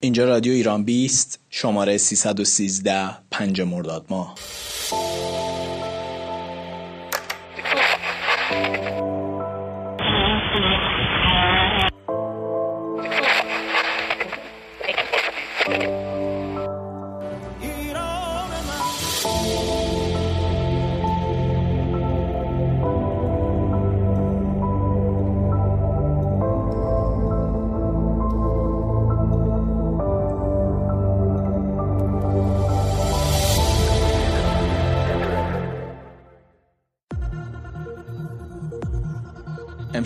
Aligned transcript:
اینجا 0.00 0.24
رادیو 0.24 0.52
ایران 0.52 0.84
بیست 0.84 1.40
شماره 1.50 1.98
313 1.98 3.08
پنج 3.30 3.60
مرداد 3.60 4.06
ماه. 4.10 4.34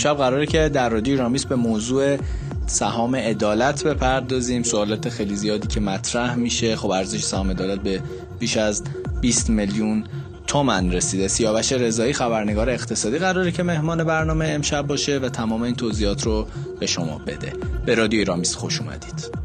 امشب 0.04 0.22
قراره 0.22 0.46
که 0.46 0.68
در 0.68 0.88
رادیو 0.88 1.18
رامیس 1.18 1.46
به 1.46 1.56
موضوع 1.56 2.16
سهام 2.66 3.16
عدالت 3.16 3.84
بپردازیم. 3.84 4.62
سوالات 4.62 5.08
خیلی 5.08 5.36
زیادی 5.36 5.68
که 5.68 5.80
مطرح 5.80 6.34
میشه. 6.34 6.76
خب 6.76 6.90
ارزش 6.90 7.22
سهام 7.22 7.50
عدالت 7.50 7.80
به 7.80 8.02
بیش 8.38 8.56
از 8.56 8.82
20 9.20 9.50
میلیون 9.50 10.04
تومن 10.46 10.92
رسیده. 10.92 11.28
سیاوش 11.28 11.72
رضایی 11.72 12.12
خبرنگار 12.12 12.70
اقتصادی 12.70 13.18
قراره 13.18 13.52
که 13.52 13.62
مهمان 13.62 14.04
برنامه 14.04 14.46
امشب 14.46 14.86
باشه 14.86 15.18
و 15.18 15.28
تمام 15.28 15.62
این 15.62 15.74
توضیحات 15.74 16.22
رو 16.22 16.46
به 16.80 16.86
شما 16.86 17.18
بده. 17.18 17.52
به 17.86 17.94
رادیو 17.94 18.24
رامیس 18.24 18.54
خوش 18.54 18.80
اومدید. 18.80 19.42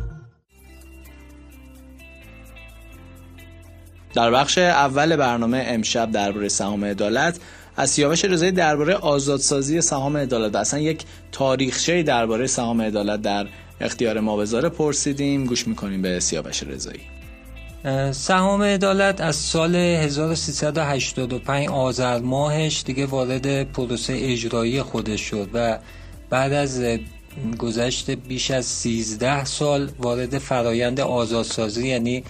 در 4.14 4.32
بخش 4.32 4.58
اول 4.58 5.16
برنامه 5.16 5.64
امشب 5.68 6.12
درباره 6.12 6.50
سهام 6.50 6.86
عدالت 6.86 7.40
از 7.78 7.90
سیاوش 7.90 8.26
رضایی 8.26 8.52
درباره 8.52 8.94
آزادسازی 8.94 9.82
سهام 9.82 10.18
عدالت 10.18 10.56
اصلا 10.56 10.80
یک 10.80 11.04
تاریخچه 11.32 12.04
درباره 12.04 12.48
سهام 12.48 12.82
عدالت 12.82 13.22
در 13.22 13.48
اختیار 13.82 14.20
ما 14.20 14.38
بذاره 14.38 14.70
پرسیدیم. 14.70 15.46
گوش 15.46 15.68
می‌کنیم 15.68 16.02
به 16.02 16.20
سیاوش 16.20 16.64
رضایی. 16.64 17.02
سهام 18.12 18.64
عدالت 18.64 19.22
از 19.22 19.36
سال 19.36 19.76
1385 19.76 21.68
آذر 21.70 22.20
ماهش 22.20 22.84
دیگه 22.86 23.06
وارد 23.06 23.72
پروسه 23.72 24.14
اجرایی 24.22 24.82
خودش 24.82 25.22
شد 25.22 25.50
و 25.54 25.80
بعد 26.30 26.54
از 26.54 26.84
گذشت 27.58 28.12
بیش 28.12 28.52
از 28.52 28.66
13 28.66 29.46
سال 29.46 29.90
وارد 30.00 30.38
فرایند 30.38 31.00
آزادسازی 31.00 31.88
یعنی 31.88 32.24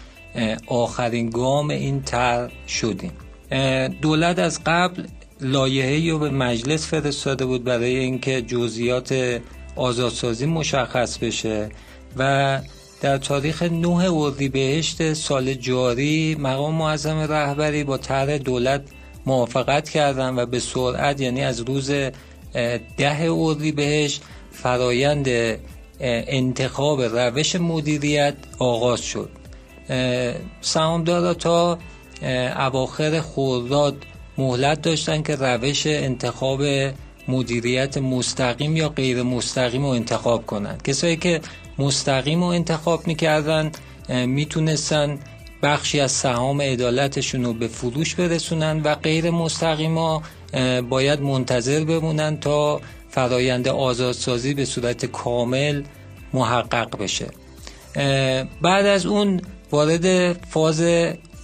آخرین 0.67 1.29
گام 1.29 1.69
این 1.69 2.01
تر 2.01 2.51
شدیم. 2.67 3.11
دولت 4.01 4.39
از 4.39 4.59
قبل 4.65 5.03
لایحه‌ای 5.41 6.09
رو 6.09 6.19
به 6.19 6.29
مجلس 6.29 6.87
فرستاده 6.87 7.45
بود 7.45 7.63
برای 7.63 7.95
اینکه 7.95 8.41
جزئیات 8.41 9.39
آزادسازی 9.75 10.45
مشخص 10.45 11.17
بشه 11.17 11.69
و 12.17 12.61
در 13.01 13.17
تاریخ 13.17 13.63
9 13.63 13.89
اردیبهشت 14.13 15.13
سال 15.13 15.53
جاری 15.53 16.35
مقام 16.39 16.75
معظم 16.75 17.17
رهبری 17.17 17.83
با 17.83 17.97
طرح 17.97 18.37
دولت 18.37 18.81
موافقت 19.25 19.89
کردن 19.89 20.39
و 20.39 20.45
به 20.45 20.59
سرعت 20.59 21.21
یعنی 21.21 21.43
از 21.43 21.59
روز 21.59 21.91
ده 22.97 23.31
اردیبهشت 23.31 24.21
فرایند 24.51 25.27
انتخاب 25.99 27.01
روش 27.01 27.55
مدیریت 27.55 28.35
آغاز 28.59 29.01
شد. 29.01 29.29
سهامدارا 30.61 31.33
تا 31.33 31.79
اواخر 32.59 33.21
خرداد 33.21 33.95
مهلت 34.37 34.81
داشتن 34.81 35.21
که 35.21 35.35
روش 35.35 35.87
انتخاب 35.87 36.61
مدیریت 37.27 37.97
مستقیم 37.97 38.75
یا 38.75 38.89
غیر 38.89 39.23
مستقیم 39.23 39.81
رو 39.81 39.89
انتخاب 39.89 40.45
کنند 40.45 40.83
کسایی 40.83 41.17
که 41.17 41.41
مستقیم 41.79 42.39
رو 42.39 42.45
انتخاب 42.45 43.07
می‌کردن 43.07 43.71
می‌تونستن 44.09 45.19
بخشی 45.63 45.99
از 45.99 46.11
سهام 46.11 46.61
عدالتشون 46.61 47.43
رو 47.43 47.53
به 47.53 47.67
فروش 47.67 48.15
برسونن 48.15 48.81
و 48.83 48.95
غیر 48.95 49.29
مستقیم 49.29 49.97
ها 49.97 50.21
باید 50.89 51.21
منتظر 51.21 51.83
بمونن 51.83 52.37
تا 52.39 52.81
فرایند 53.09 53.67
آزادسازی 53.67 54.53
به 54.53 54.65
صورت 54.65 55.05
کامل 55.05 55.83
محقق 56.33 56.97
بشه. 56.97 57.27
بعد 58.61 58.85
از 58.85 59.05
اون 59.05 59.41
وارد 59.71 60.33
فاز 60.33 60.81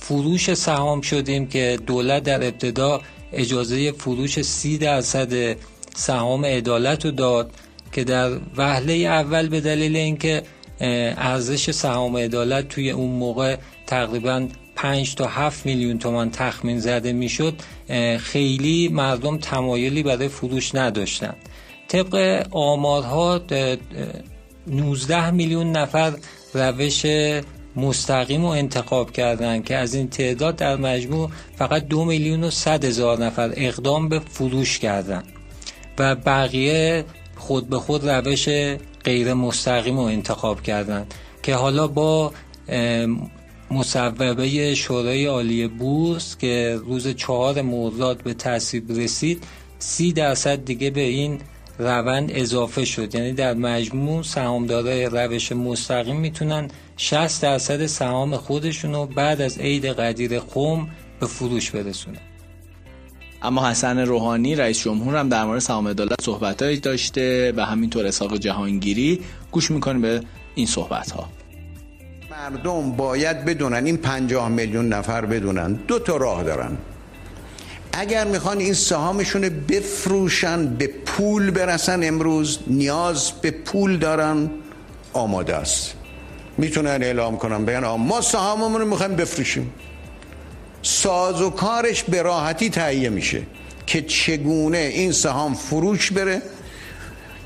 فروش 0.03 0.53
سهام 0.53 1.01
شدیم 1.01 1.47
که 1.47 1.79
دولت 1.87 2.23
در 2.23 2.47
ابتدا 2.47 3.01
اجازه 3.33 3.91
فروش 3.91 4.41
سی 4.41 4.77
درصد 4.77 5.57
سهام 5.95 6.45
عدالت 6.45 7.05
رو 7.05 7.11
داد 7.11 7.51
که 7.91 8.03
در 8.03 8.31
وهله 8.57 8.93
اول 8.93 9.47
به 9.47 9.61
دلیل 9.61 9.95
اینکه 9.95 10.43
ارزش 10.81 11.71
سهام 11.71 12.17
عدالت 12.17 12.67
توی 12.67 12.91
اون 12.91 13.09
موقع 13.09 13.57
تقریبا 13.87 14.47
5 14.75 15.15
تا 15.15 15.27
7 15.27 15.65
میلیون 15.65 15.99
تومان 15.99 16.31
تخمین 16.31 16.79
زده 16.79 17.13
می‌شد 17.13 17.53
خیلی 18.19 18.89
مردم 18.89 19.37
تمایلی 19.37 20.03
برای 20.03 20.27
فروش 20.27 20.75
نداشتن 20.75 21.35
طبق 21.87 22.45
آمارها 22.51 23.41
19 24.67 25.31
میلیون 25.31 25.71
نفر 25.71 26.13
روش 26.53 27.05
مستقیم 27.75 28.41
رو 28.41 28.47
انتخاب 28.47 29.11
کردن 29.11 29.61
که 29.61 29.75
از 29.75 29.93
این 29.93 30.09
تعداد 30.09 30.55
در 30.55 30.75
مجموع 30.75 31.29
فقط 31.55 31.87
دو 31.87 32.05
میلیون 32.05 32.43
و 32.43 32.49
صد 32.49 32.85
هزار 32.85 33.25
نفر 33.25 33.53
اقدام 33.55 34.09
به 34.09 34.19
فروش 34.19 34.79
کردن 34.79 35.23
و 35.99 36.15
بقیه 36.15 37.05
خود 37.35 37.69
به 37.69 37.79
خود 37.79 38.09
روش 38.09 38.49
غیر 39.03 39.33
مستقیم 39.33 39.97
رو 39.97 40.03
انتخاب 40.03 40.61
کردن 40.61 41.07
که 41.43 41.55
حالا 41.55 41.87
با 41.87 42.33
مصوبه 43.71 44.75
شورای 44.75 45.25
عالی 45.25 45.67
بورس 45.67 46.37
که 46.37 46.79
روز 46.85 47.07
چهار 47.07 47.61
مرداد 47.61 48.23
به 48.23 48.33
تصویب 48.33 48.91
رسید 48.91 49.43
سی 49.79 50.13
درصد 50.13 50.65
دیگه 50.65 50.89
به 50.89 51.01
این 51.01 51.39
روند 51.79 52.31
اضافه 52.33 52.85
شد. 52.85 53.15
یعنی 53.15 53.33
در 53.33 53.53
مجموع 53.53 54.23
سهامدارای 54.23 55.05
روش 55.05 55.51
مستقیم 55.51 56.15
می‌تونن 56.15 56.67
60 56.97 57.41
درصد 57.41 57.85
سهام 57.85 58.37
خودشون 58.37 58.93
رو 58.93 59.05
بعد 59.05 59.41
از 59.41 59.57
عید 59.57 59.85
قدیر 59.85 60.39
خم 60.39 60.87
به 61.19 61.25
فروش 61.25 61.71
برسونه 61.71 62.17
اما 63.41 63.69
حسن 63.69 63.99
روحانی 63.99 64.55
رئیس 64.55 64.79
جمهور 64.79 65.15
هم 65.15 65.29
در 65.29 65.45
مورد 65.45 65.59
سهام 65.59 65.87
عدالت 65.87 66.21
صحبتهایی 66.21 66.79
داشته 66.79 67.53
و 67.57 67.65
همینطور 67.65 68.05
اسحاق 68.05 68.37
جهانگیری 68.37 69.21
گوش 69.51 69.71
می‌کنیم 69.71 70.01
به 70.01 70.21
این 70.55 70.65
صحبت 70.65 71.11
ها 71.11 71.29
مردم 72.31 72.91
باید 72.91 73.45
بدونن 73.45 73.85
این 73.85 73.97
پنجاه 73.97 74.49
میلیون 74.49 74.87
نفر 74.89 75.25
بدونن 75.25 75.73
دو 75.73 75.99
تا 75.99 76.17
راه 76.17 76.43
دارن. 76.43 76.77
اگر 77.93 78.25
می‌خوان 78.27 78.59
این 78.59 78.73
سهامشون 78.73 79.41
بفروشن 79.41 80.67
به 80.67 80.87
پول 80.87 81.51
برسن 81.51 82.03
امروز 82.03 82.59
نیاز 82.67 83.31
به 83.31 83.51
پول 83.51 83.97
دارن 83.97 84.49
آماده 85.13 85.55
است. 85.55 85.93
می‌تونن 86.57 87.03
اعلام 87.03 87.37
کنن 87.37 87.65
بگن 87.65 87.85
ما 87.85 88.21
سهاممون 88.21 88.81
رو 88.81 88.87
می‌خوایم 88.87 89.15
بفروشیم. 89.15 89.73
ساز 90.81 91.41
و 91.41 91.49
کارش 91.49 92.03
به 92.03 92.21
راحتی 92.21 92.69
تهیه 92.69 93.09
میشه 93.09 93.41
که 93.85 94.01
چگونه 94.01 94.77
این 94.77 95.11
سهام 95.11 95.53
فروش 95.53 96.11
بره 96.11 96.41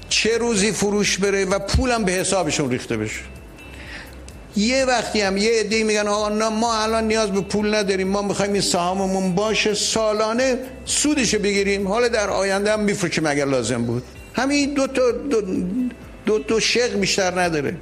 چه 0.09 0.37
روزی 0.37 0.71
فروش 0.71 1.17
بره 1.17 1.45
و 1.45 1.59
پولم 1.59 2.03
به 2.03 2.11
حسابشون 2.11 2.69
ریخته 2.69 2.97
بشه. 2.97 3.19
یه 4.57 4.85
وقتی 4.85 5.21
هم 5.21 5.37
یه 5.37 5.51
عده 5.59 5.83
میگن 5.83 6.07
آقا 6.07 6.49
ما 6.49 6.83
الان 6.83 7.07
نیاز 7.07 7.31
به 7.31 7.41
پول 7.41 7.75
نداریم 7.75 8.07
ما 8.07 8.21
می‌خوایم 8.21 8.53
این 8.53 8.61
سهاممون 8.61 9.35
باشه 9.35 9.73
سالانه 9.73 10.57
سودش 10.85 11.35
بگیریم. 11.35 11.87
حالا 11.87 12.07
در 12.07 12.29
آینده 12.29 12.73
هم 12.73 12.79
میفروشیم 12.79 13.25
اگر 13.25 13.45
لازم 13.45 13.83
بود. 13.83 14.03
همین 14.33 14.73
دو 14.73 14.87
تا 14.87 15.11
دو, 15.11 15.41
دو, 16.25 16.39
دو 16.39 16.59
شق 16.59 16.93
بیشتر 16.93 17.41
نداره. 17.41 17.75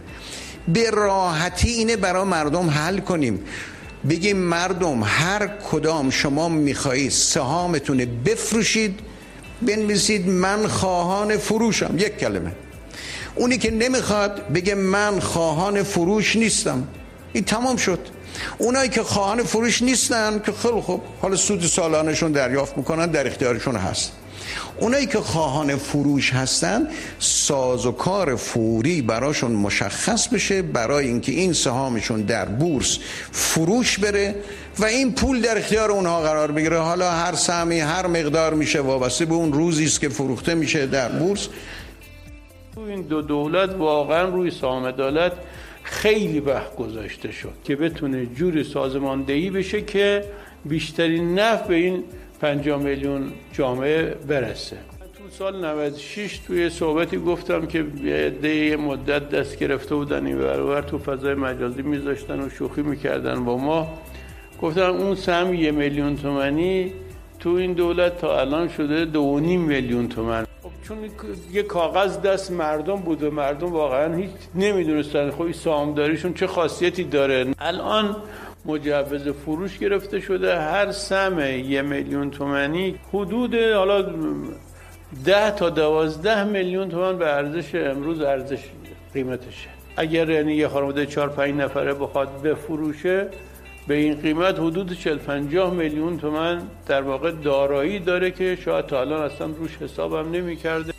به 0.67 0.89
راحتی 0.89 1.69
اینه 1.69 1.95
برای 1.95 2.23
مردم 2.23 2.69
حل 2.69 2.97
کنیم. 2.97 3.39
بگیم 4.09 4.37
مردم 4.37 5.03
هر 5.03 5.47
کدام 5.71 6.09
شما 6.09 6.49
می‌خواهید 6.49 7.11
سهامتون 7.11 8.05
بفروشید 8.25 8.99
بنویسید 9.61 10.27
من 10.27 10.67
خواهان 10.67 11.37
فروشم. 11.37 11.95
یک 11.97 12.17
کلمه. 12.17 12.51
اونی 13.35 13.57
که 13.57 13.71
نمی‌خواد 13.71 14.47
بگه 14.53 14.75
من 14.75 15.19
خواهان 15.19 15.83
فروش 15.83 16.35
نیستم. 16.35 16.87
این 17.33 17.43
تمام 17.43 17.77
شد. 17.77 17.99
اونایی 18.57 18.89
که 18.89 19.03
خواهان 19.03 19.43
فروش 19.43 19.81
نیستن 19.81 20.41
که 20.45 20.51
خیلی 20.51 20.81
خوب. 20.81 21.01
حالا 21.21 21.35
سود 21.35 21.65
سالانشون 21.65 22.31
دریافت 22.31 22.77
می‌کنن 22.77 23.05
در 23.05 23.27
اختیارشون 23.27 23.75
هست. 23.75 24.11
اونایی 24.79 25.05
که 25.05 25.19
خواهان 25.19 25.75
فروش 25.75 26.33
هستن 26.33 26.87
ساز 27.19 27.85
و 27.85 27.91
کار 27.91 28.35
فوری 28.35 29.01
براشون 29.01 29.51
مشخص 29.51 30.27
بشه 30.27 30.61
برای 30.61 31.07
اینکه 31.07 31.31
این 31.31 31.53
سهامشون 31.53 32.21
در 32.21 32.45
بورس 32.45 32.97
فروش 33.31 33.99
بره 33.99 34.35
و 34.79 34.85
این 34.85 35.11
پول 35.13 35.41
در 35.41 35.57
اختیار 35.57 35.91
اونها 35.91 36.21
قرار 36.21 36.51
بگیره. 36.51 36.79
حالا 36.79 37.11
هر 37.11 37.35
سهمی 37.35 37.79
هر 37.79 38.07
مقدار 38.07 38.53
میشه 38.53 38.79
وابسته 38.79 39.25
به 39.25 39.33
اون 39.33 39.53
روزی 39.53 39.85
است 39.85 40.01
که 40.01 40.09
فروخته 40.09 40.55
میشه 40.55 40.85
در 40.85 41.09
بورس. 41.09 41.47
این 42.77 43.01
دو 43.01 43.21
دولت 43.21 43.75
واقعا 43.75 44.29
روی 44.29 44.51
سهام 44.51 44.85
عدالت 44.85 45.31
خیلی 45.83 46.39
وقت 46.39 46.75
گذاشته 46.75 47.31
شد 47.31 47.53
که 47.63 47.75
بتونه 47.75 48.25
جوری 48.25 48.63
سازماندهی 48.63 49.49
بشه 49.49 49.81
که 49.81 50.23
بیشترین 50.65 51.39
نفع 51.39 51.67
به 51.67 51.75
این 51.75 52.03
50 52.41 52.81
میلیون 52.81 53.31
جامعه 53.53 54.15
برسه. 54.27 54.77
تو 55.17 55.29
سال 55.31 55.65
96 55.65 56.37
توی 56.37 56.69
صحبتی 56.69 57.17
گفتم 57.17 57.65
که 57.65 57.85
یه 58.43 58.77
مدت 58.77 59.29
دست 59.29 59.59
گرفته 59.59 59.95
بودن 59.95 60.25
این 60.25 60.37
برابر 60.37 60.81
تو 60.81 60.97
فضای 60.97 61.33
مجازی 61.33 61.81
میذاشتن 61.81 62.39
و 62.39 62.49
شوخی 62.49 62.81
می‌کردن 62.81 63.45
با 63.45 63.57
ما. 63.57 63.97
گفتم 64.61 64.81
اون 64.81 65.15
سهم 65.15 65.53
یه 65.53 65.71
میلیون 65.71 66.15
تومنی 66.15 66.93
تو 67.39 67.49
این 67.49 67.73
دولت 67.73 68.17
تا 68.17 68.39
الان 68.39 68.67
شده 68.69 69.05
دو 69.05 69.39
میلیون 69.39 70.07
تومن. 70.07 70.44
چون 70.87 70.97
یه 71.51 71.63
کاغذ 71.63 72.21
دست 72.21 72.51
مردم 72.51 72.95
بود 72.95 73.23
و 73.23 73.31
مردم 73.31 73.73
واقعا 73.73 74.15
هیچ 74.15 74.31
نمی‌دونستن. 74.55 75.31
خب 75.31 75.41
این 75.41 75.53
سامداریشون 75.53 76.33
چه 76.33 76.47
خاصیتی 76.47 77.03
داره. 77.03 77.45
الان 77.59 78.15
مجوز 78.65 79.27
فروش 79.27 79.77
گرفته 79.77 80.19
شده. 80.19 80.59
هر 80.59 80.91
سم 80.91 81.39
یه 81.39 81.81
میلیون 81.81 82.31
تومنی 82.31 82.95
حدود 83.13 83.55
حالا 83.55 84.01
ده 85.25 85.51
تا 85.51 85.69
دوازده 85.69 86.43
میلیون 86.43 86.89
تومن 86.89 87.17
به 87.17 87.33
ارزش 87.33 87.75
امروز 87.75 88.21
ارزش 88.21 88.59
قیمتشه. 89.13 89.69
اگر 89.97 90.29
یعنی 90.29 90.53
یه 90.53 90.67
خانواده 90.67 91.05
چهار 91.05 91.29
پنج 91.29 91.55
نفره 91.55 91.93
بخواد 91.93 92.41
بفروشه 92.41 93.27
به 93.87 93.95
این 93.95 94.15
قیمت 94.15 94.59
حدود 94.59 94.99
40 94.99 95.17
50 95.17 95.73
میلیون 95.73 96.17
تومن 96.17 96.61
در 96.85 97.01
واقع 97.01 97.31
دارایی 97.31 97.99
داره 97.99 98.31
که 98.31 98.57
شاید 98.65 98.85
تا 98.85 99.01
الان 99.01 99.21
اصلا 99.21 99.47
روش 99.47 99.77
حسابم 99.77 100.31
نمی 100.31 100.55
کرده 100.55 100.93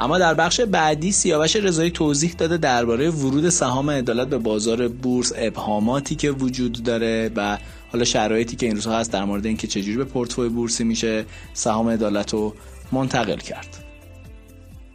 اما 0.00 0.18
در 0.18 0.34
بخش 0.34 0.60
بعدی 0.60 1.12
سیاوش 1.12 1.56
رضایی 1.56 1.90
توضیح 1.90 2.32
داده 2.38 2.56
درباره 2.56 3.10
ورود 3.10 3.48
سهام 3.48 3.90
عدالت 3.90 4.28
به 4.28 4.38
بازار 4.38 4.88
بورس 4.88 5.32
ابهاماتی 5.36 6.14
که 6.14 6.30
وجود 6.30 6.82
داره 6.82 7.30
و 7.36 7.58
حالا 7.92 8.04
شرایطی 8.04 8.56
که 8.56 8.66
این 8.66 8.74
روزها 8.74 8.98
هست 8.98 9.12
در 9.12 9.24
مورد 9.24 9.46
اینکه 9.46 9.66
چجوری 9.66 9.96
به 9.96 10.04
پورتفوی 10.04 10.48
بورسی 10.48 10.84
میشه 10.84 11.24
سهام 11.54 11.88
عدالت 11.88 12.32
رو 12.32 12.54
منتقل 12.92 13.36
کرد. 13.36 13.84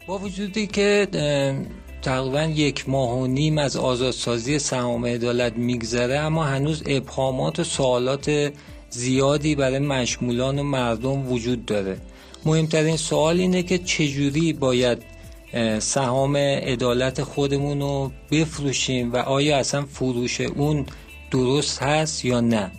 با 0.07 0.17
وجودی 0.17 0.67
که 0.67 1.07
تقریبا 2.03 2.43
یک 2.43 2.89
ماه 2.89 3.19
و 3.19 3.27
نیم 3.27 3.57
از 3.57 3.77
آزادسازی 3.77 4.59
سهام 4.59 5.05
عدالت 5.05 5.53
میگذره 5.53 6.19
اما 6.19 6.43
هنوز 6.43 6.83
ابهامات 6.85 7.59
و 7.59 7.63
سوالات 7.63 8.53
زیادی 8.89 9.55
برای 9.55 9.79
مشمولان 9.79 10.59
و 10.59 10.63
مردم 10.63 11.31
وجود 11.31 11.65
داره. 11.65 11.97
مهمترین 12.45 12.97
سوال 12.97 13.39
اینه 13.39 13.63
که 13.63 13.77
چجوری 13.77 14.53
باید 14.53 14.97
سهام 15.79 16.37
عدالت 16.37 17.23
خودمون 17.23 17.79
رو 17.79 18.11
بفروشیم 18.31 19.13
و 19.13 19.17
آیا 19.17 19.57
اصلا 19.57 19.85
فروش 19.85 20.41
اون 20.41 20.85
درست 21.31 21.81
هست 21.81 22.25
یا 22.25 22.41
نه. 22.41 22.71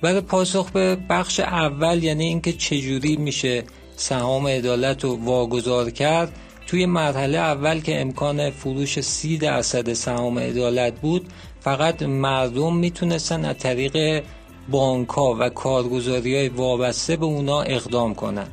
برای 0.00 0.20
پاسخ 0.20 0.70
به 0.70 0.96
بخش 1.10 1.40
اول 1.40 2.04
یعنی 2.04 2.24
اینکه 2.24 2.52
چجوری 2.52 3.16
میشه 3.16 3.64
سهام 3.96 4.46
عدالت 4.46 5.04
رو 5.04 5.24
واگذار 5.24 5.90
کرد 5.90 6.32
توی 6.66 6.86
مرحله 6.86 7.38
اول 7.38 7.80
که 7.80 8.00
امکان 8.00 8.50
فروش 8.50 9.00
سی 9.00 9.38
درصد 9.38 9.92
سهام 9.92 10.38
عدالت 10.38 11.00
بود 11.00 11.26
فقط 11.60 12.02
مردم 12.02 12.76
می‌تونستن 12.76 13.44
از 13.44 13.58
طریق 13.58 14.24
بانک 14.68 15.08
ها 15.08 15.36
و 15.40 15.48
کارگزاری 15.48 16.36
های 16.36 16.48
وابسته 16.48 17.16
به 17.16 17.24
اونا 17.24 17.62
اقدام 17.62 18.14
کنند. 18.14 18.50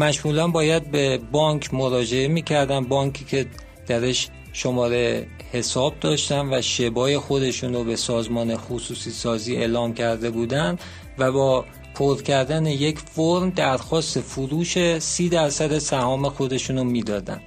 مشمولان 0.00 0.52
باید 0.52 0.90
به 0.90 1.18
بانک 1.32 1.74
مراجعه 1.74 2.28
می‌کردن 2.28 2.84
بانکی 2.84 3.24
که 3.24 3.46
درش 3.86 4.28
شماره 4.52 5.26
حساب 5.52 5.94
داشتن 6.00 6.54
و 6.54 6.62
شبای 6.62 7.18
خودشون 7.18 7.74
رو 7.74 7.84
به 7.84 7.96
سازمان 7.96 8.56
خصوصی 8.56 9.10
سازی 9.10 9.56
اعلام 9.56 9.94
کرده 9.94 10.30
بودن 10.30 10.78
و 11.18 11.32
با 11.32 11.64
پر 11.98 12.22
کردن 12.22 12.66
یک 12.66 12.98
فرم 12.98 13.50
درخواست 13.50 14.20
فروش 14.20 14.98
سی 14.98 15.28
درصد 15.28 15.78
سهام 15.78 16.28
خودشون 16.28 16.78
رو 16.78 16.84
می‌دادن. 16.84 17.40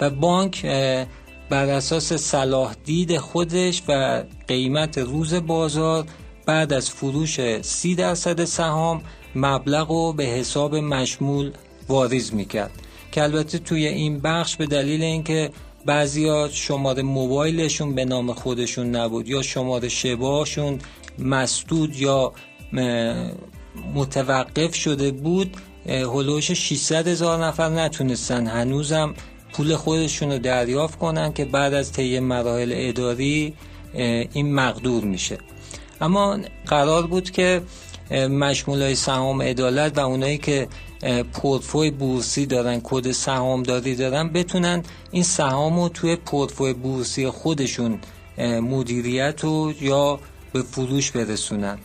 و 0.00 0.10
بانک 0.10 0.66
بر 1.50 1.68
اساس 1.68 2.12
صلاح 2.12 2.74
دید 2.84 3.18
خودش 3.18 3.82
و 3.88 4.22
قیمت 4.48 4.98
روز 4.98 5.34
بازار 5.34 6.04
بعد 6.46 6.72
از 6.72 6.90
فروش 6.90 7.60
سی 7.60 7.94
درصد 7.94 8.44
سهام 8.44 9.02
مبلغ 9.34 9.90
رو 9.90 10.12
به 10.12 10.24
حساب 10.24 10.76
مشمول 10.76 11.52
واریز 11.88 12.34
می‌کرد. 12.34 12.72
که 13.12 13.22
البته 13.22 13.58
توی 13.58 13.86
این 13.86 14.20
بخش 14.20 14.56
به 14.56 14.66
دلیل 14.66 15.02
اینکه 15.02 15.50
بعضیا 15.86 16.48
شماره 16.52 17.02
موبایلشون 17.02 17.94
به 17.94 18.04
نام 18.04 18.32
خودشون 18.32 18.96
نبود 18.96 19.28
یا 19.28 19.42
شماره 19.42 19.88
شباشون 19.88 20.78
مسدود 21.18 21.96
یا 21.96 22.32
متوقف 23.94 24.74
شده 24.74 25.10
بود 25.10 25.56
هلوش 25.86 26.52
600 26.52 27.08
هزار 27.08 27.44
نفر 27.44 27.68
نتونستن 27.68 28.46
هنوزم 28.46 29.14
پول 29.52 29.76
خودشون 29.76 30.32
رو 30.32 30.38
دریافت 30.38 30.98
کنن 30.98 31.32
که 31.32 31.44
بعد 31.44 31.74
از 31.74 31.92
طی 31.92 32.20
مراحل 32.20 32.72
اداری 32.76 33.54
این 34.32 34.54
مقدور 34.54 35.04
میشه. 35.04 35.38
اما 36.00 36.38
قرار 36.66 37.06
بود 37.06 37.30
که 37.30 37.62
مشمول 38.30 38.94
سهام 38.94 39.42
عدالت 39.42 39.98
و 39.98 40.00
اونایی 40.00 40.38
که 40.38 40.68
پورتفوی 41.32 41.90
بورسی 41.90 42.46
دارن 42.46 42.80
کد 42.84 43.10
سهامداری 43.10 43.96
دارن 43.96 44.28
بتونن 44.28 44.82
این 45.10 45.22
سهام 45.22 45.80
رو 45.80 45.88
توی 45.88 46.16
پورتفوی 46.16 46.72
بورسی 46.72 47.28
خودشون 47.28 47.98
مدیریت 48.38 49.44
و 49.44 49.72
یا 49.80 50.18
به 50.52 50.62
فروش 50.62 51.10
برسونن. 51.10 51.78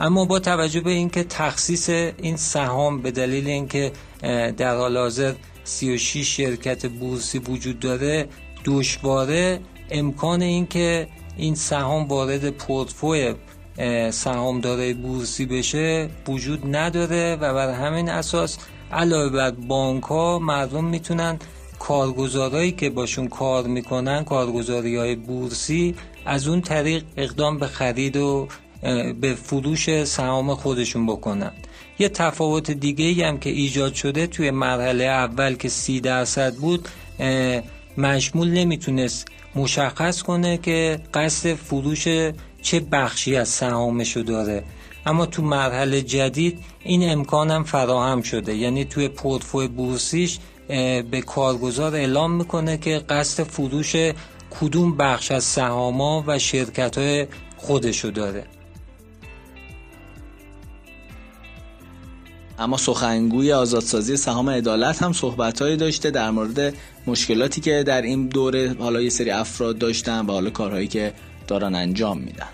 اما 0.00 0.24
با 0.24 0.38
توجه 0.38 0.80
به 0.80 0.90
اینکه 0.90 1.24
تخصیص 1.24 1.88
این 1.88 2.36
سهام 2.36 3.02
به 3.02 3.10
دلیل 3.10 3.46
اینکه 3.48 3.92
در 4.56 4.76
حال 4.76 4.96
حاضر 4.96 5.34
36 5.64 6.36
شرکت 6.36 6.86
بورسی 6.86 7.38
وجود 7.38 7.80
داره 7.80 8.28
دشواره 8.64 9.60
امکان 9.90 10.42
اینکه 10.42 11.08
این 11.36 11.54
سهام 11.54 12.08
وارد 12.08 12.50
پورتفوی 12.50 13.34
سهامدارای 14.10 14.94
بورسی 14.94 15.46
بشه 15.46 16.08
وجود 16.28 16.76
نداره 16.76 17.36
و 17.40 17.54
بر 17.54 17.72
همین 17.72 18.08
اساس 18.08 18.58
علاوه 18.92 19.30
بر 19.30 19.50
بانک 19.50 20.02
ها 20.02 20.38
مردم 20.38 20.84
می‌تونن 20.84 21.38
کارگزارایی 21.78 22.72
که 22.72 22.90
باشون 22.90 23.28
کار 23.28 23.66
می‌کنن 23.66 24.24
کارگزاری 24.24 24.96
های 24.96 25.14
بورسی 25.14 25.94
از 26.26 26.48
اون 26.48 26.60
طریق 26.60 27.04
اقدام 27.16 27.58
به 27.58 27.66
خرید 27.66 28.16
و 28.16 28.48
به 29.20 29.34
فروش 29.34 30.04
سهام 30.04 30.54
خودشون 30.54 31.06
بکنن. 31.06 31.52
یه 31.98 32.08
تفاوت 32.08 32.70
دیگه 32.70 33.26
هم 33.26 33.38
که 33.38 33.50
ایجاد 33.50 33.94
شده 33.94 34.26
توی 34.26 34.50
مرحله 34.50 35.04
اول 35.04 35.54
که 35.54 35.68
سی 35.68 36.00
درصد 36.00 36.54
بود 36.54 36.88
مشمول 37.98 38.48
نمی‌تونست 38.50 39.28
مشخص 39.54 40.22
کنه 40.22 40.58
که 40.58 41.00
قصد 41.14 41.54
فروش 41.54 42.08
چه 42.62 42.80
بخشی 42.92 43.36
از 43.36 43.48
سهامشو 43.48 44.20
داره. 44.20 44.64
اما 45.06 45.26
تو 45.26 45.42
مرحله 45.42 46.02
جدید 46.02 46.58
این 46.82 47.10
امکانم 47.10 47.64
فراهم 47.64 48.22
شده. 48.22 48.56
یعنی 48.56 48.84
توی 48.84 49.08
پورتفوی 49.08 49.68
بورسیش 49.68 50.38
به 51.10 51.22
کارگزار 51.26 51.94
اعلام 51.94 52.32
می‌کنه 52.32 52.78
که 52.78 52.98
قصد 52.98 53.42
فروش 53.42 53.96
کدوم 54.60 54.96
بخش 54.96 55.30
از 55.30 55.44
سهاما 55.44 56.24
و 56.26 56.38
شرکت 56.38 56.98
های 56.98 57.26
خودشو 57.56 58.10
داره. 58.10 58.44
اما 62.58 62.76
سخنگوی 62.76 63.52
آزادسازی 63.52 64.16
سهام 64.16 64.50
عدالت 64.50 65.02
هم 65.02 65.12
صحبتهایی 65.12 65.76
داشته 65.76 66.10
در 66.10 66.30
مورد 66.30 66.74
مشکلاتی 67.06 67.60
که 67.60 67.82
در 67.86 68.02
این 68.02 68.26
دوره 68.26 68.76
حالا 68.78 69.00
یه 69.00 69.10
سری 69.10 69.30
افراد 69.30 69.78
داشتن 69.78 70.26
و 70.26 70.32
حالا 70.32 70.50
کارهایی 70.50 70.86
که 70.86 71.12
دارن 71.46 71.74
انجام 71.74 72.18
میدن. 72.18 72.46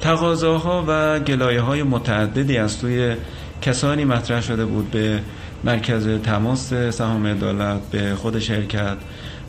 تقاضاها 0.00 0.84
و 0.88 1.20
گلایه 1.20 1.60
های 1.60 1.82
متعددی 1.82 2.56
از 2.56 2.78
توی 2.78 3.16
کسانی 3.62 4.04
مطرح 4.04 4.40
شده 4.40 4.64
بود 4.64 4.90
به 4.90 5.20
مرکز 5.64 6.08
تماس 6.22 6.74
سهام 6.74 7.26
عدالت 7.26 7.80
به 7.90 8.14
خود 8.14 8.38
شرکت 8.38 8.96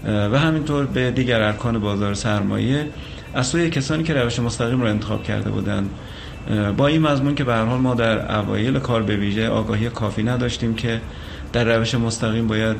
و 0.05 0.39
همینطور 0.39 0.85
به 0.85 1.11
دیگر 1.11 1.41
ارکان 1.41 1.79
بازار 1.79 2.13
سرمایه. 2.13 2.87
از 3.33 3.47
سوی 3.47 3.69
کسانی 3.69 4.03
که 4.03 4.13
روش 4.13 4.39
مستقیم 4.39 4.81
رو 4.81 4.87
انتخاب 4.87 5.23
کرده 5.23 5.49
بودند 5.49 5.89
با 6.77 6.87
این 6.87 7.01
مضمون 7.01 7.35
که 7.35 7.43
به 7.43 7.55
حال 7.55 7.79
ما 7.79 7.95
در 7.95 8.39
اوایل 8.39 8.79
کار 8.79 9.03
به 9.03 9.15
ویژه 9.15 9.49
آگاهی 9.49 9.89
کافی 9.89 10.23
نداشتیم 10.23 10.75
که 10.75 11.01
در 11.53 11.77
روش 11.77 11.95
مستقیم 11.95 12.47
باید 12.47 12.77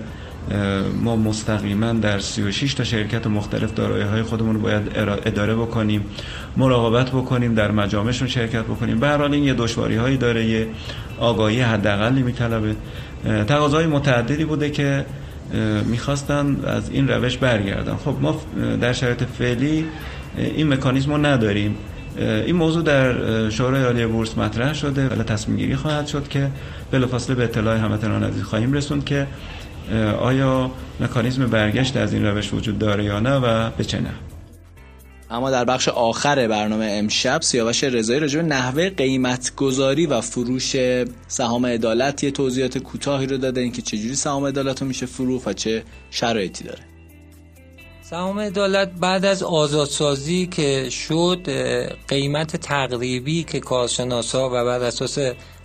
ما 1.03 1.15
مستقیما 1.15 1.93
در 1.93 2.19
36 2.19 2.73
تا 2.73 2.83
شرکت 2.83 3.27
مختلف 3.27 3.73
دارایی 3.73 4.03
های 4.03 4.21
خودمون 4.21 4.55
رو 4.55 4.61
باید 4.61 4.91
اداره 5.25 5.55
بکنیم 5.55 6.05
مراقبت 6.57 7.09
بکنیم 7.09 7.53
در 7.53 7.71
مجامعشون 7.71 8.27
شرکت 8.27 8.63
بکنیم. 8.63 8.99
به 8.99 9.21
این 9.21 9.43
یه 9.43 9.53
دشواری 9.53 9.95
هایی 9.95 10.17
داره 10.17 10.45
یه 10.45 10.67
آگاهی 11.19 11.61
حداقلی 11.61 12.23
میطلبه. 12.23 12.75
تقاضای 13.47 13.87
متعددی 13.87 14.45
بوده 14.45 14.69
که 14.69 15.05
می‌خواستن 15.85 16.57
از 16.67 16.89
این 16.89 17.07
روش 17.07 17.37
برگردن. 17.37 17.95
خب 17.95 18.15
ما 18.21 18.41
در 18.81 18.93
شرایط 18.93 19.23
فعلی 19.23 19.85
این 20.37 20.73
مکانیزم 20.73 21.11
رو 21.11 21.25
نداریم. 21.25 21.75
این 22.17 22.55
موضوع 22.55 22.83
در 22.83 23.49
شورای 23.49 23.83
عالی 23.83 24.05
بورس 24.05 24.37
مطرح 24.37 24.73
شده 24.73 25.07
ولی 25.09 25.23
تصمیم 25.23 25.57
گیری 25.57 25.75
خواهد 25.75 26.07
شد 26.07 26.27
که 26.27 26.49
بلافاصله 26.91 27.35
به 27.35 27.43
اطلاع 27.43 27.77
هموطنان 27.77 28.23
عزیز 28.23 28.43
خواهیم 28.43 28.73
رسوند 28.73 29.05
که 29.05 29.27
آیا 30.19 30.71
مکانیزم 30.99 31.47
برگشت 31.47 31.97
از 31.97 32.13
این 32.13 32.25
روش 32.25 32.53
وجود 32.53 32.79
داره 32.79 33.03
یا 33.03 33.19
نه 33.19 33.35
و 33.35 33.69
به 33.77 33.83
چه 33.83 33.99
نه. 33.99 34.09
اما 35.29 35.51
در 35.51 35.65
بخش 35.65 35.87
آخر 35.87 36.47
برنامه 36.47 36.85
امشب 36.91 37.41
سیاوش 37.41 37.83
رضایی 37.83 38.19
راجع 38.19 38.41
به 38.41 38.47
نحوه 38.47 38.89
قیمت 38.89 39.55
گذاری 39.55 40.05
و 40.05 40.21
فروش 40.21 40.75
سهام 41.27 41.65
عدالت 41.65 42.23
یه 42.23 42.31
توضیحات 42.31 42.77
کوتاهی 42.77 43.27
رو 43.27 43.37
داده 43.37 43.61
اینکه 43.61 43.81
چجوری 43.81 44.15
سهام 44.15 44.45
عدالت 44.45 44.81
رو 44.81 44.87
میشه 44.87 45.05
فروخت 45.05 45.47
و 45.47 45.53
چه 45.53 45.83
شرایطی 46.11 46.63
داره. 46.63 46.94
سهام 48.09 48.39
عدالت 48.39 48.91
بعد 48.91 49.25
از 49.25 49.43
آزادسازی 49.43 50.47
که 50.47 50.89
شد 50.89 51.49
قیمت 52.07 52.55
تقریبی 52.55 53.43
که 53.43 53.59
کارشناسا 53.59 54.47
و 54.49 54.51
بر 54.51 54.83
اساس 54.83 55.17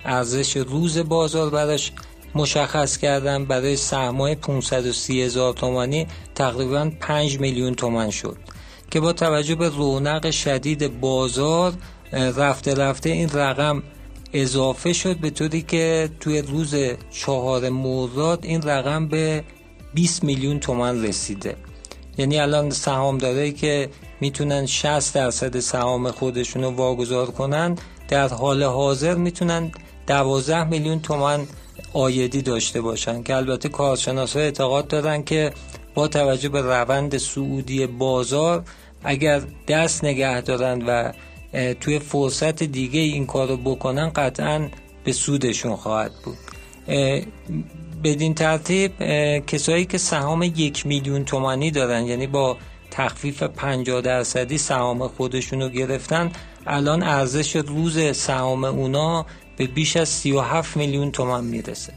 ارزش 0.04 0.56
روز 0.56 0.98
بازار 0.98 1.50
براش 1.50 1.92
مشخص 2.34 2.96
کردن 2.96 3.44
برای 3.44 3.76
سهمای 3.76 4.34
530 4.34 5.22
هزار 5.22 5.52
تومانی 5.52 6.06
تقریبا 6.34 6.90
5 7.00 7.40
میلیون 7.40 7.74
تومن 7.74 8.10
شد 8.10 8.36
که 8.90 9.00
با 9.00 9.12
توجه 9.12 9.54
به 9.54 9.68
رونق 9.68 10.30
شدید 10.30 11.00
بازار 11.00 11.72
رفته 12.12 12.74
رفته 12.74 13.10
این 13.10 13.30
رقم 13.30 13.82
اضافه 14.32 14.92
شد 14.92 15.16
به 15.16 15.30
طوری 15.30 15.62
که 15.62 16.10
توی 16.20 16.42
روز 16.42 16.74
چهار 17.10 17.68
مرداد 17.68 18.44
این 18.44 18.62
رقم 18.62 19.08
به 19.08 19.44
20 19.94 20.24
میلیون 20.24 20.60
تومن 20.60 21.04
رسیده. 21.04 21.56
یعنی 22.20 22.38
الان 22.38 22.70
سهامدارایی 22.70 23.52
که 23.52 23.88
می‌تونن 24.20 24.66
60 24.66 25.14
درصد 25.14 25.58
سهام 25.58 26.10
خودشون 26.10 26.64
رو 26.64 26.70
واگذار 26.70 27.26
کنن 27.26 27.76
در 28.08 28.28
حال 28.28 28.62
حاضر 28.62 29.14
می‌تونن 29.14 29.72
12 30.06 30.64
میلیون 30.64 31.00
تومن 31.00 31.46
آیدی 31.92 32.42
داشته 32.42 32.80
باشن 32.80 33.22
که 33.22 33.36
البته 33.36 33.68
کارشناس 33.68 34.36
ها 34.36 34.42
اعتقاد 34.42 34.88
دارن 34.88 35.22
که 35.22 35.52
با 35.94 36.08
توجه 36.08 36.48
به 36.48 36.60
روند 36.60 37.16
سعودی 37.16 37.86
بازار 37.86 38.64
اگر 39.04 39.42
دست 39.68 40.04
نگه 40.04 40.40
دارن 40.40 40.82
و 40.86 41.12
توی 41.80 41.98
فرصت 41.98 42.62
دیگه 42.62 43.00
این 43.00 43.26
کارو 43.26 43.56
بکنن 43.56 44.10
قطعا 44.10 44.68
به 45.04 45.12
سودشون 45.12 45.76
خواهد 45.76 46.12
بود. 46.24 46.38
بدین 48.04 48.34
ترتیب 48.34 48.92
کسایی 49.46 49.84
که 49.84 49.98
سهام 49.98 50.42
یک 50.42 50.86
میلیون 50.86 51.24
تومانی 51.24 51.70
دارن 51.70 52.04
یعنی 52.06 52.26
با 52.26 52.56
تخفیف 52.90 53.42
50 53.42 54.00
درصدی 54.00 54.58
سهام 54.58 55.08
خودشونو 55.08 55.68
گرفتن 55.68 56.32
الان 56.66 57.02
ارزش 57.02 57.56
روز 57.56 58.16
سهام 58.16 58.64
اونا 58.64 59.26
به 59.56 59.66
بیش 59.66 59.96
از 59.96 60.08
37 60.08 60.76
میلیون 60.76 61.10
تومان 61.10 61.44
می‌رسه. 61.44 61.92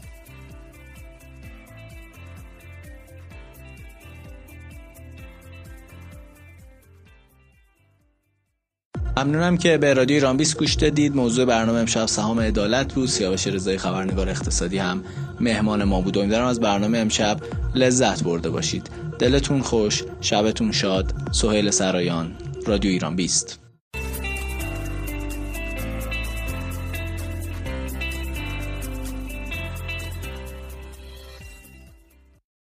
ممنونم 9.16 9.56
که 9.56 9.78
به 9.78 9.94
رادیو 9.94 10.14
ایران 10.14 10.36
20 10.36 10.58
گوش 10.58 10.74
دادید. 10.74 11.16
موضوع 11.16 11.44
برنامه 11.44 11.78
امشب 11.78 12.06
سهام 12.06 12.40
عدالت 12.40 12.94
بود. 12.94 13.08
سیاوش 13.08 13.46
رضایی 13.46 13.78
خبرنگار 13.78 14.28
اقتصادی 14.28 14.78
هم 14.78 15.04
مهمان 15.40 15.84
ما 15.84 16.00
بود. 16.00 16.18
امیدوارم 16.18 16.46
از 16.46 16.60
برنامه 16.60 16.98
امشب 16.98 17.40
لذت 17.74 18.24
برده 18.24 18.50
باشید. 18.50 18.90
دلتون 19.18 19.62
خوش 19.62 20.02
شبتون 20.20 20.72
شاد. 20.72 21.14
سهیل 21.32 21.70
سرایان 21.70 22.32
رادیو 22.66 22.90
ایران 22.90 23.16
20 23.16 23.63